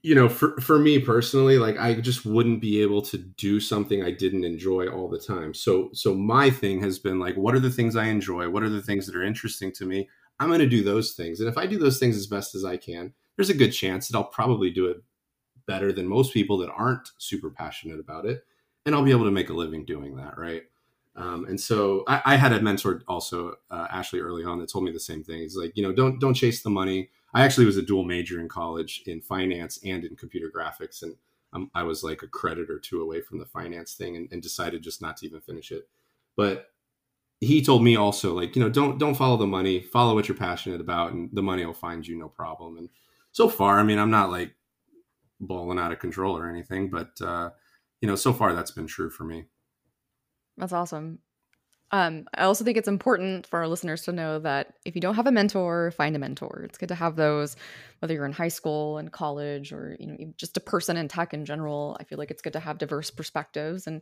[0.02, 4.02] you know, for for me personally, like I just wouldn't be able to do something
[4.02, 5.54] I didn't enjoy all the time.
[5.54, 8.48] So so my thing has been like, what are the things I enjoy?
[8.48, 10.08] What are the things that are interesting to me?
[10.40, 12.64] I'm going to do those things, and if I do those things as best as
[12.64, 15.02] I can, there's a good chance that I'll probably do it
[15.66, 18.44] better than most people that aren't super passionate about it,
[18.84, 20.64] and I'll be able to make a living doing that, right?
[21.14, 24.84] Um, and so I, I, had a mentor also, uh, Ashley, early on that told
[24.84, 25.40] me the same thing.
[25.40, 28.40] He's like, you know, don't don't chase the money I actually was a dual major
[28.40, 31.16] in college in finance and in computer graphics, and
[31.52, 34.42] um, I was like a credit or two away from the finance thing, and, and
[34.42, 35.88] decided just not to even finish it.
[36.36, 36.70] But
[37.40, 40.36] he told me also, like, you know, don't don't follow the money, follow what you're
[40.36, 42.78] passionate about, and the money will find you, no problem.
[42.78, 42.88] And
[43.32, 44.54] so far, I mean, I'm not like
[45.40, 47.50] balling out of control or anything, but uh,
[48.00, 49.46] you know, so far that's been true for me.
[50.56, 51.18] That's awesome.
[51.92, 55.14] Um, I also think it's important for our listeners to know that if you don't
[55.14, 56.62] have a mentor, find a mentor.
[56.64, 57.54] It's good to have those,
[57.98, 61.34] whether you're in high school and college, or you know, just a person in tech
[61.34, 61.98] in general.
[62.00, 64.00] I feel like it's good to have diverse perspectives and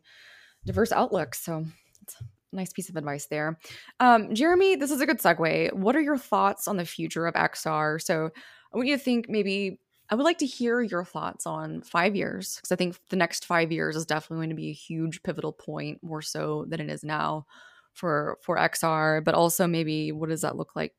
[0.64, 1.40] diverse outlooks.
[1.40, 1.64] So
[2.02, 2.24] it's a
[2.56, 3.58] nice piece of advice there.
[3.98, 5.72] Um, Jeremy, this is a good segue.
[5.72, 8.00] What are your thoughts on the future of XR?
[8.00, 8.30] So
[8.72, 12.14] I want you to think maybe I would like to hear your thoughts on five
[12.14, 15.24] years because I think the next five years is definitely going to be a huge
[15.24, 17.46] pivotal point, more so than it is now
[17.92, 19.24] for for XR.
[19.24, 20.94] But also maybe what does that look like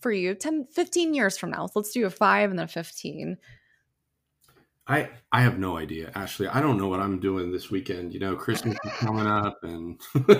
[0.00, 1.66] for you 10, 15 years from now?
[1.66, 3.36] So let's do a five and then a 15.
[4.88, 6.46] I I have no idea, Ashley.
[6.46, 8.14] I don't know what I'm doing this weekend.
[8.14, 10.00] You know, Christmas is coming up, and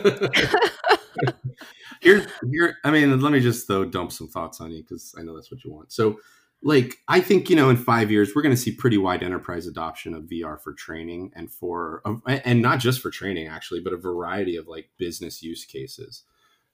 [2.01, 2.77] here here.
[2.85, 5.51] I mean, let me just though dump some thoughts on you because I know that's
[5.51, 5.93] what you want.
[5.93, 6.21] So,
[6.63, 9.67] like, I think you know, in five years, we're going to see pretty wide enterprise
[9.67, 13.99] adoption of VR for training and for and not just for training actually, but a
[13.99, 16.25] variety of like business use cases.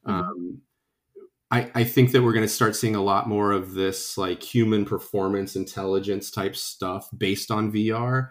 [0.07, 0.21] Mm-hmm.
[0.21, 0.63] Um,
[1.53, 4.43] I, I think that we're going to start seeing a lot more of this like
[4.43, 8.31] human performance intelligence type stuff based on VR,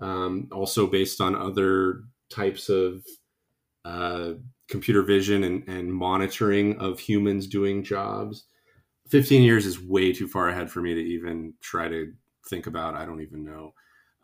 [0.00, 3.04] um, also based on other types of
[3.84, 4.32] uh,
[4.68, 8.44] computer vision and, and monitoring of humans doing jobs.
[9.12, 12.14] 15 years is way too far ahead for me to even try to
[12.48, 12.94] think about.
[12.94, 13.74] I don't even know.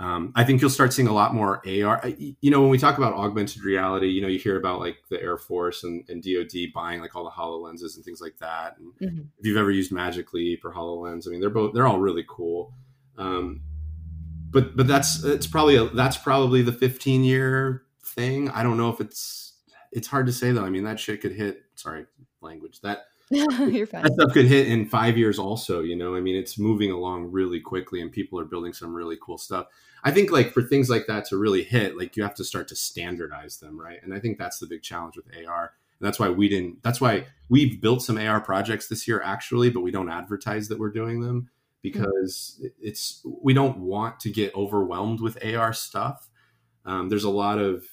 [0.01, 2.03] Um, I think you'll start seeing a lot more AR.
[2.17, 5.21] You know, when we talk about augmented reality, you know, you hear about like the
[5.21, 8.79] Air Force and, and DoD buying like all the Hololenses and things like that.
[8.79, 9.21] And mm-hmm.
[9.39, 12.25] if you've ever used Magic Leap or Hololens, I mean, they're both they're all really
[12.27, 12.73] cool.
[13.19, 13.61] Um,
[14.51, 18.49] but but that's it's probably a, that's probably the 15 year thing.
[18.53, 19.53] I don't know if it's
[19.93, 20.65] it's hard to say though.
[20.65, 21.65] I mean, that shit could hit.
[21.75, 22.07] Sorry,
[22.41, 23.03] language that
[23.71, 24.03] You're fine.
[24.03, 26.15] That stuff could hit in five years also, you know.
[26.15, 29.67] I mean, it's moving along really quickly and people are building some really cool stuff.
[30.05, 32.69] I think like for things like that to really hit, like you have to start
[32.69, 33.99] to standardize them, right?
[34.03, 35.73] And I think that's the big challenge with AR.
[36.01, 39.71] And that's why we didn't that's why we've built some AR projects this year actually,
[39.71, 41.51] but we don't advertise that we're doing them
[41.83, 42.69] because mm-hmm.
[42.81, 46.29] it's we don't want to get overwhelmed with AR stuff.
[46.85, 47.85] Um, there's a lot of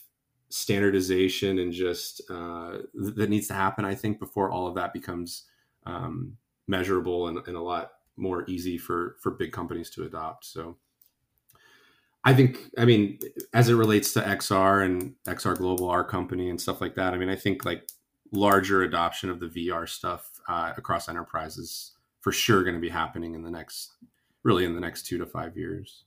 [0.50, 5.44] standardization and just uh, that needs to happen, I think, before all of that becomes
[5.86, 10.46] um, measurable and, and, a lot more easy for for big companies to adopt.
[10.46, 10.78] So,
[12.24, 13.20] I think, I mean,
[13.54, 17.14] as it relates to XR and XR Global, our company, and stuff like that.
[17.14, 17.88] I mean, I think like
[18.32, 23.36] larger adoption of the VR stuff uh, across enterprises for sure going to be happening
[23.36, 23.94] in the next,
[24.44, 26.06] really, in the next two to five years.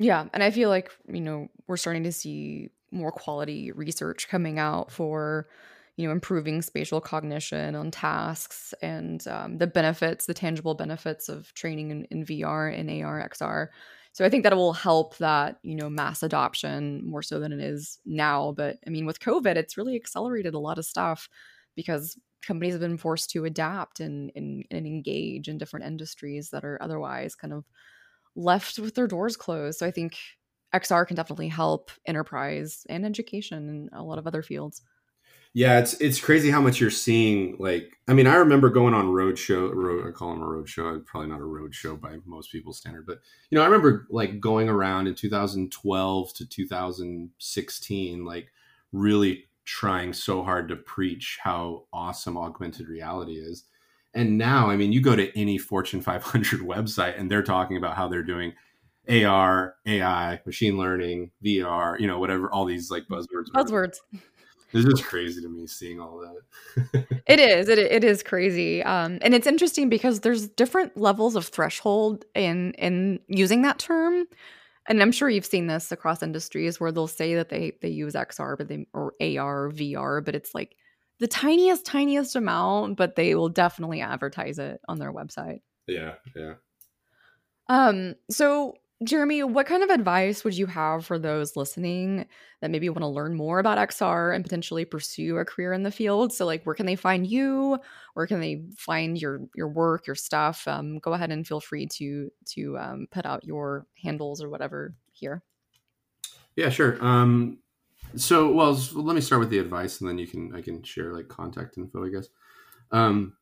[0.00, 4.58] Yeah, and I feel like you know we're starting to see more quality research coming
[4.58, 5.48] out for
[5.96, 11.52] you know improving spatial cognition on tasks and um, the benefits the tangible benefits of
[11.54, 13.68] training in, in vr and ar xr
[14.12, 17.60] so i think that will help that you know mass adoption more so than it
[17.60, 21.28] is now but i mean with covid it's really accelerated a lot of stuff
[21.76, 26.64] because companies have been forced to adapt and, and, and engage in different industries that
[26.64, 27.64] are otherwise kind of
[28.36, 30.16] left with their doors closed so i think
[30.74, 34.82] XR can definitely help enterprise and education and a lot of other fields.
[35.52, 37.56] Yeah, it's it's crazy how much you're seeing.
[37.58, 39.66] Like, I mean, I remember going on road show.
[39.72, 41.00] Road, I call them a road show.
[41.00, 43.18] Probably not a road show by most people's standard, but
[43.50, 48.52] you know, I remember like going around in 2012 to 2016, like
[48.92, 53.64] really trying so hard to preach how awesome augmented reality is.
[54.14, 57.96] And now, I mean, you go to any Fortune 500 website, and they're talking about
[57.96, 58.52] how they're doing
[59.08, 63.50] AR, AI, machine learning, VR, you know, whatever, all these like buzzwords.
[63.54, 63.98] Buzzwords.
[64.72, 67.06] It's just crazy to me seeing all that.
[67.26, 67.68] it is.
[67.68, 68.82] It, it is crazy.
[68.84, 74.26] Um, and it's interesting because there's different levels of threshold in in using that term.
[74.86, 78.14] And I'm sure you've seen this across industries where they'll say that they they use
[78.14, 80.76] XR, but they or AR, VR, but it's like
[81.20, 85.60] the tiniest, tiniest amount, but they will definitely advertise it on their website.
[85.86, 86.54] Yeah, yeah.
[87.68, 92.26] Um, so Jeremy, what kind of advice would you have for those listening
[92.60, 95.90] that maybe want to learn more about XR and potentially pursue a career in the
[95.90, 96.34] field?
[96.34, 97.78] So, like, where can they find you?
[98.12, 100.68] Where can they find your your work, your stuff?
[100.68, 104.94] Um, go ahead and feel free to to um, put out your handles or whatever
[105.12, 105.42] here.
[106.56, 107.02] Yeah, sure.
[107.02, 107.58] Um,
[108.16, 111.12] so, well, let me start with the advice, and then you can I can share
[111.12, 112.28] like contact info, I guess.
[112.92, 113.34] Um,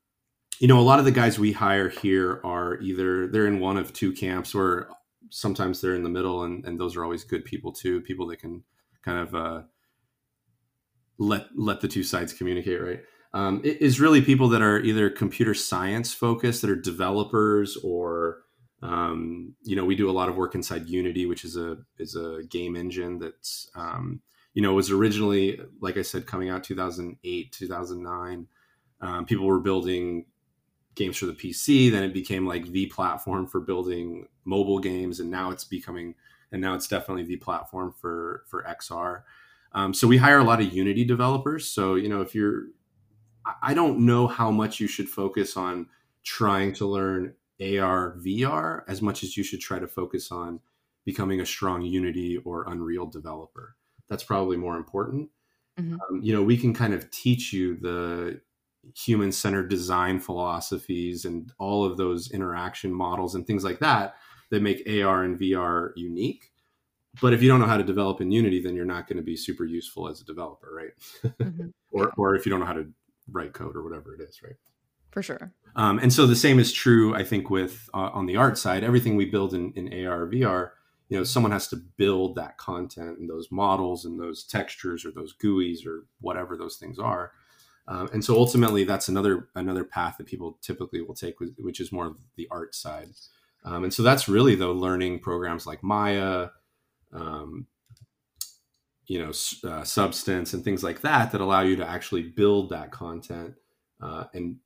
[0.61, 3.77] you know, a lot of the guys we hire here are either they're in one
[3.77, 4.91] of two camps, or
[5.31, 8.01] sometimes they're in the middle, and, and those are always good people too.
[8.01, 8.62] People that can
[9.03, 9.62] kind of uh,
[11.19, 12.83] let let the two sides communicate.
[12.83, 13.01] Right,
[13.33, 18.39] um, it is really people that are either computer science focused, that are developers, or
[18.83, 22.14] um, you know, we do a lot of work inside Unity, which is a is
[22.14, 24.21] a game engine that's um,
[24.59, 28.49] you know was originally, like I said, coming out 2008, 2009.
[29.01, 30.27] Um, people were building
[30.97, 31.93] games for the PC.
[31.93, 36.17] Then it became like the platform for building mobile games, and now it's becoming,
[36.51, 39.23] and now it's definitely the platform for for XR.
[39.75, 41.71] Um, so we hire a lot of Unity developers.
[41.71, 42.65] So you know, if you're,
[43.63, 45.87] I don't know how much you should focus on
[46.25, 50.59] trying to learn AR, VR as much as you should try to focus on
[51.05, 53.77] becoming a strong Unity or Unreal developer.
[54.09, 55.31] That's probably more important.
[55.79, 55.95] Mm-hmm.
[55.95, 58.41] Um, you know, we can kind of teach you the
[58.97, 64.15] human centered design philosophies and all of those interaction models and things like that
[64.51, 66.51] that make AR and VR unique.
[67.21, 69.23] But if you don't know how to develop in Unity, then you're not going to
[69.23, 71.33] be super useful as a developer, right?
[71.41, 71.69] Mm-hmm.
[71.93, 72.87] or, or if you don't know how to
[73.31, 74.57] write code or whatever it is, right?
[75.11, 75.53] For sure.
[75.75, 78.85] Um, and so the same is true, I think, with uh, on the art side.
[78.85, 80.71] Everything we build in, in AR VR,
[81.09, 85.11] you know, someone has to build that content and those models and those textures or
[85.11, 87.33] those GUIs or whatever those things are.
[87.87, 91.91] Um, and so ultimately, that's another another path that people typically will take, which is
[91.91, 93.09] more the art side.
[93.65, 96.49] Um, and so that's really though learning programs like Maya,
[97.13, 97.67] um,
[99.07, 99.33] you know,
[99.69, 103.55] uh, Substance and things like that that allow you to actually build that content
[104.03, 104.57] uh, and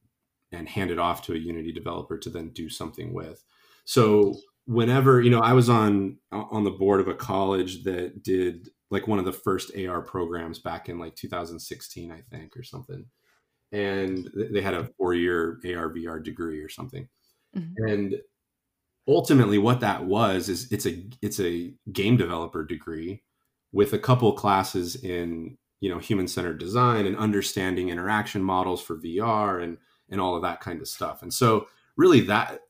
[0.51, 3.45] and hand it off to a Unity developer to then do something with.
[3.84, 4.34] So
[4.66, 9.08] whenever you know, I was on on the board of a college that did like
[9.08, 13.06] one of the first AR programs back in like 2016, I think, or something.
[13.72, 17.08] And they had a four year AR VR degree or something.
[17.56, 17.88] Mm-hmm.
[17.88, 18.14] And
[19.08, 23.22] ultimately what that was is it's a it's a game developer degree
[23.72, 28.98] with a couple classes in you know human centered design and understanding interaction models for
[28.98, 29.78] VR and
[30.10, 31.22] and all of that kind of stuff.
[31.22, 32.60] And so really that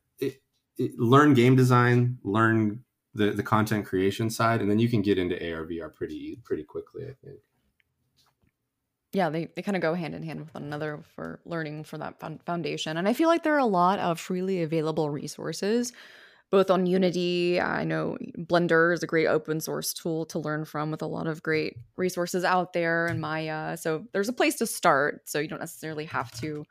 [0.78, 5.36] learn game design, learn the the content creation side, and then you can get into
[5.36, 7.04] AR VR pretty pretty quickly.
[7.04, 7.38] I think.
[9.12, 11.98] Yeah, they, they kind of go hand in hand with one another for learning for
[11.98, 12.96] that foundation.
[12.96, 15.92] And I feel like there are a lot of freely available resources,
[16.50, 17.60] both on Unity.
[17.60, 21.26] I know Blender is a great open source tool to learn from with a lot
[21.26, 23.76] of great resources out there and Maya.
[23.76, 25.28] So there's a place to start.
[25.28, 26.64] So you don't necessarily have to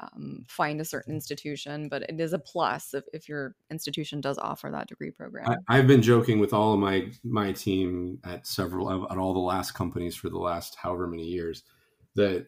[0.00, 4.38] um, find a certain institution, but it is a plus if, if your institution does
[4.38, 5.56] offer that degree program.
[5.68, 9.38] I, have been joking with all of my my team at several at all the
[9.38, 11.62] last companies for the last however many years
[12.14, 12.46] that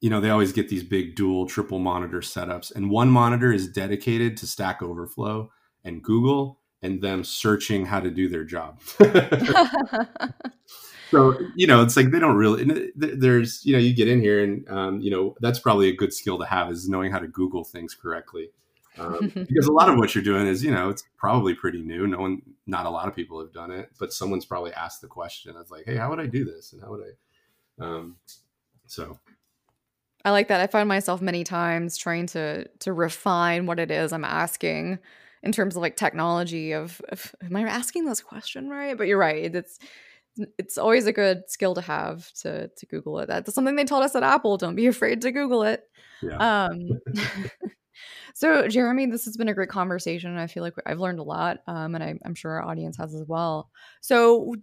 [0.00, 3.68] you know they always get these big dual triple monitor setups, and one monitor is
[3.68, 5.50] dedicated to Stack Overflow
[5.84, 8.80] and Google and them searching how to do their job.
[11.10, 14.42] so you know it's like they don't really there's you know you get in here
[14.42, 17.28] and um, you know that's probably a good skill to have is knowing how to
[17.28, 18.50] google things correctly.
[18.98, 22.06] Um, because a lot of what you're doing is you know it's probably pretty new.
[22.06, 25.08] No one not a lot of people have done it but someone's probably asked the
[25.08, 25.54] question.
[25.60, 26.72] It's like hey how would i do this?
[26.72, 28.16] And how would i um,
[28.86, 29.18] so.
[30.24, 30.60] I like that.
[30.60, 34.98] I find myself many times trying to to refine what it is i'm asking
[35.42, 38.96] in terms of like technology of, of am i asking this question right?
[38.96, 39.54] But you're right.
[39.54, 39.78] It's
[40.58, 43.28] it's always a good skill to have to to Google it.
[43.28, 44.56] That's something they told us at Apple.
[44.56, 45.84] Don't be afraid to Google it.
[46.22, 46.66] Yeah.
[46.66, 47.00] Um,
[48.34, 50.36] so, Jeremy, this has been a great conversation.
[50.36, 53.14] I feel like I've learned a lot, um, and I, am sure our audience has
[53.14, 53.70] as well.
[54.00, 54.54] So,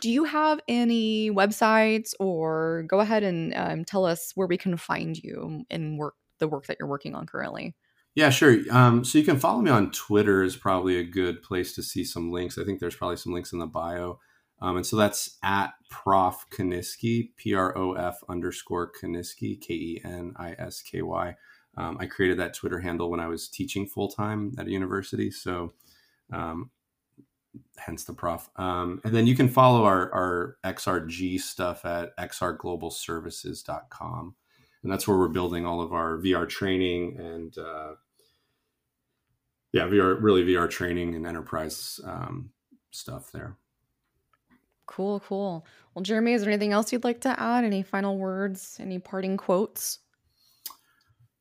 [0.00, 4.76] do you have any websites, or go ahead and um, tell us where we can
[4.76, 7.74] find you and work the work that you're working on currently?
[8.14, 8.58] Yeah, sure.
[8.70, 12.04] Um, so you can follow me on Twitter is probably a good place to see
[12.04, 12.58] some links.
[12.58, 14.20] I think there's probably some links in the bio.
[14.64, 20.00] Um, and so that's at Prof Kenisky, P R O F underscore Kenisky, K E
[20.02, 21.36] N I S K Y.
[21.76, 25.30] Um, I created that Twitter handle when I was teaching full time at a university.
[25.30, 25.74] So,
[26.32, 26.70] um,
[27.76, 28.48] hence the prof.
[28.56, 34.34] Um, and then you can follow our, our XRG stuff at xrglobalservices.com.
[34.82, 37.96] And that's where we're building all of our VR training and, uh,
[39.72, 42.48] yeah, VR, really VR training and enterprise um,
[42.90, 43.58] stuff there.
[44.94, 45.66] Cool, cool.
[45.92, 47.64] Well, Jeremy, is there anything else you'd like to add?
[47.64, 48.76] Any final words?
[48.78, 49.98] Any parting quotes?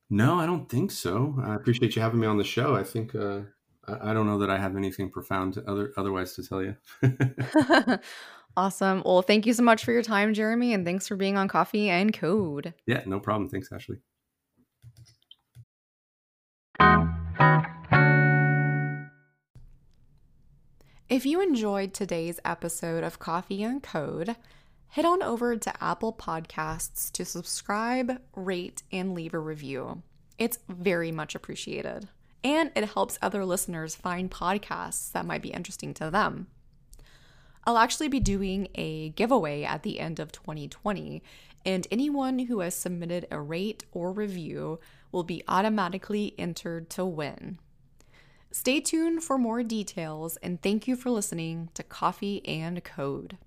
[0.10, 1.36] No, I don't think so.
[1.39, 2.76] I appreciate you having me on the show.
[2.76, 3.41] I think uh,
[3.88, 6.76] I, I don't know that I have anything profound to other otherwise to tell you.
[8.58, 9.04] awesome.
[9.06, 11.91] Well, thank you so much for your time, Jeremy, and thanks for being on Coffee
[11.91, 12.74] and Code.
[12.88, 13.49] Yeah, no problem.
[13.49, 13.97] Thanks, Ashley.
[21.14, 24.36] If you enjoyed today's episode of Coffee and Code,
[24.88, 30.01] head on over to Apple Podcasts to subscribe, rate, and leave a review.
[30.39, 32.09] It's very much appreciated.
[32.43, 36.47] And it helps other listeners find podcasts that might be interesting to them.
[37.64, 41.22] I'll actually be doing a giveaway at the end of 2020,
[41.64, 44.80] and anyone who has submitted a rate or review
[45.11, 47.59] will be automatically entered to win.
[48.56, 53.39] Stay tuned for more details, and thank you for listening to Coffee and Code.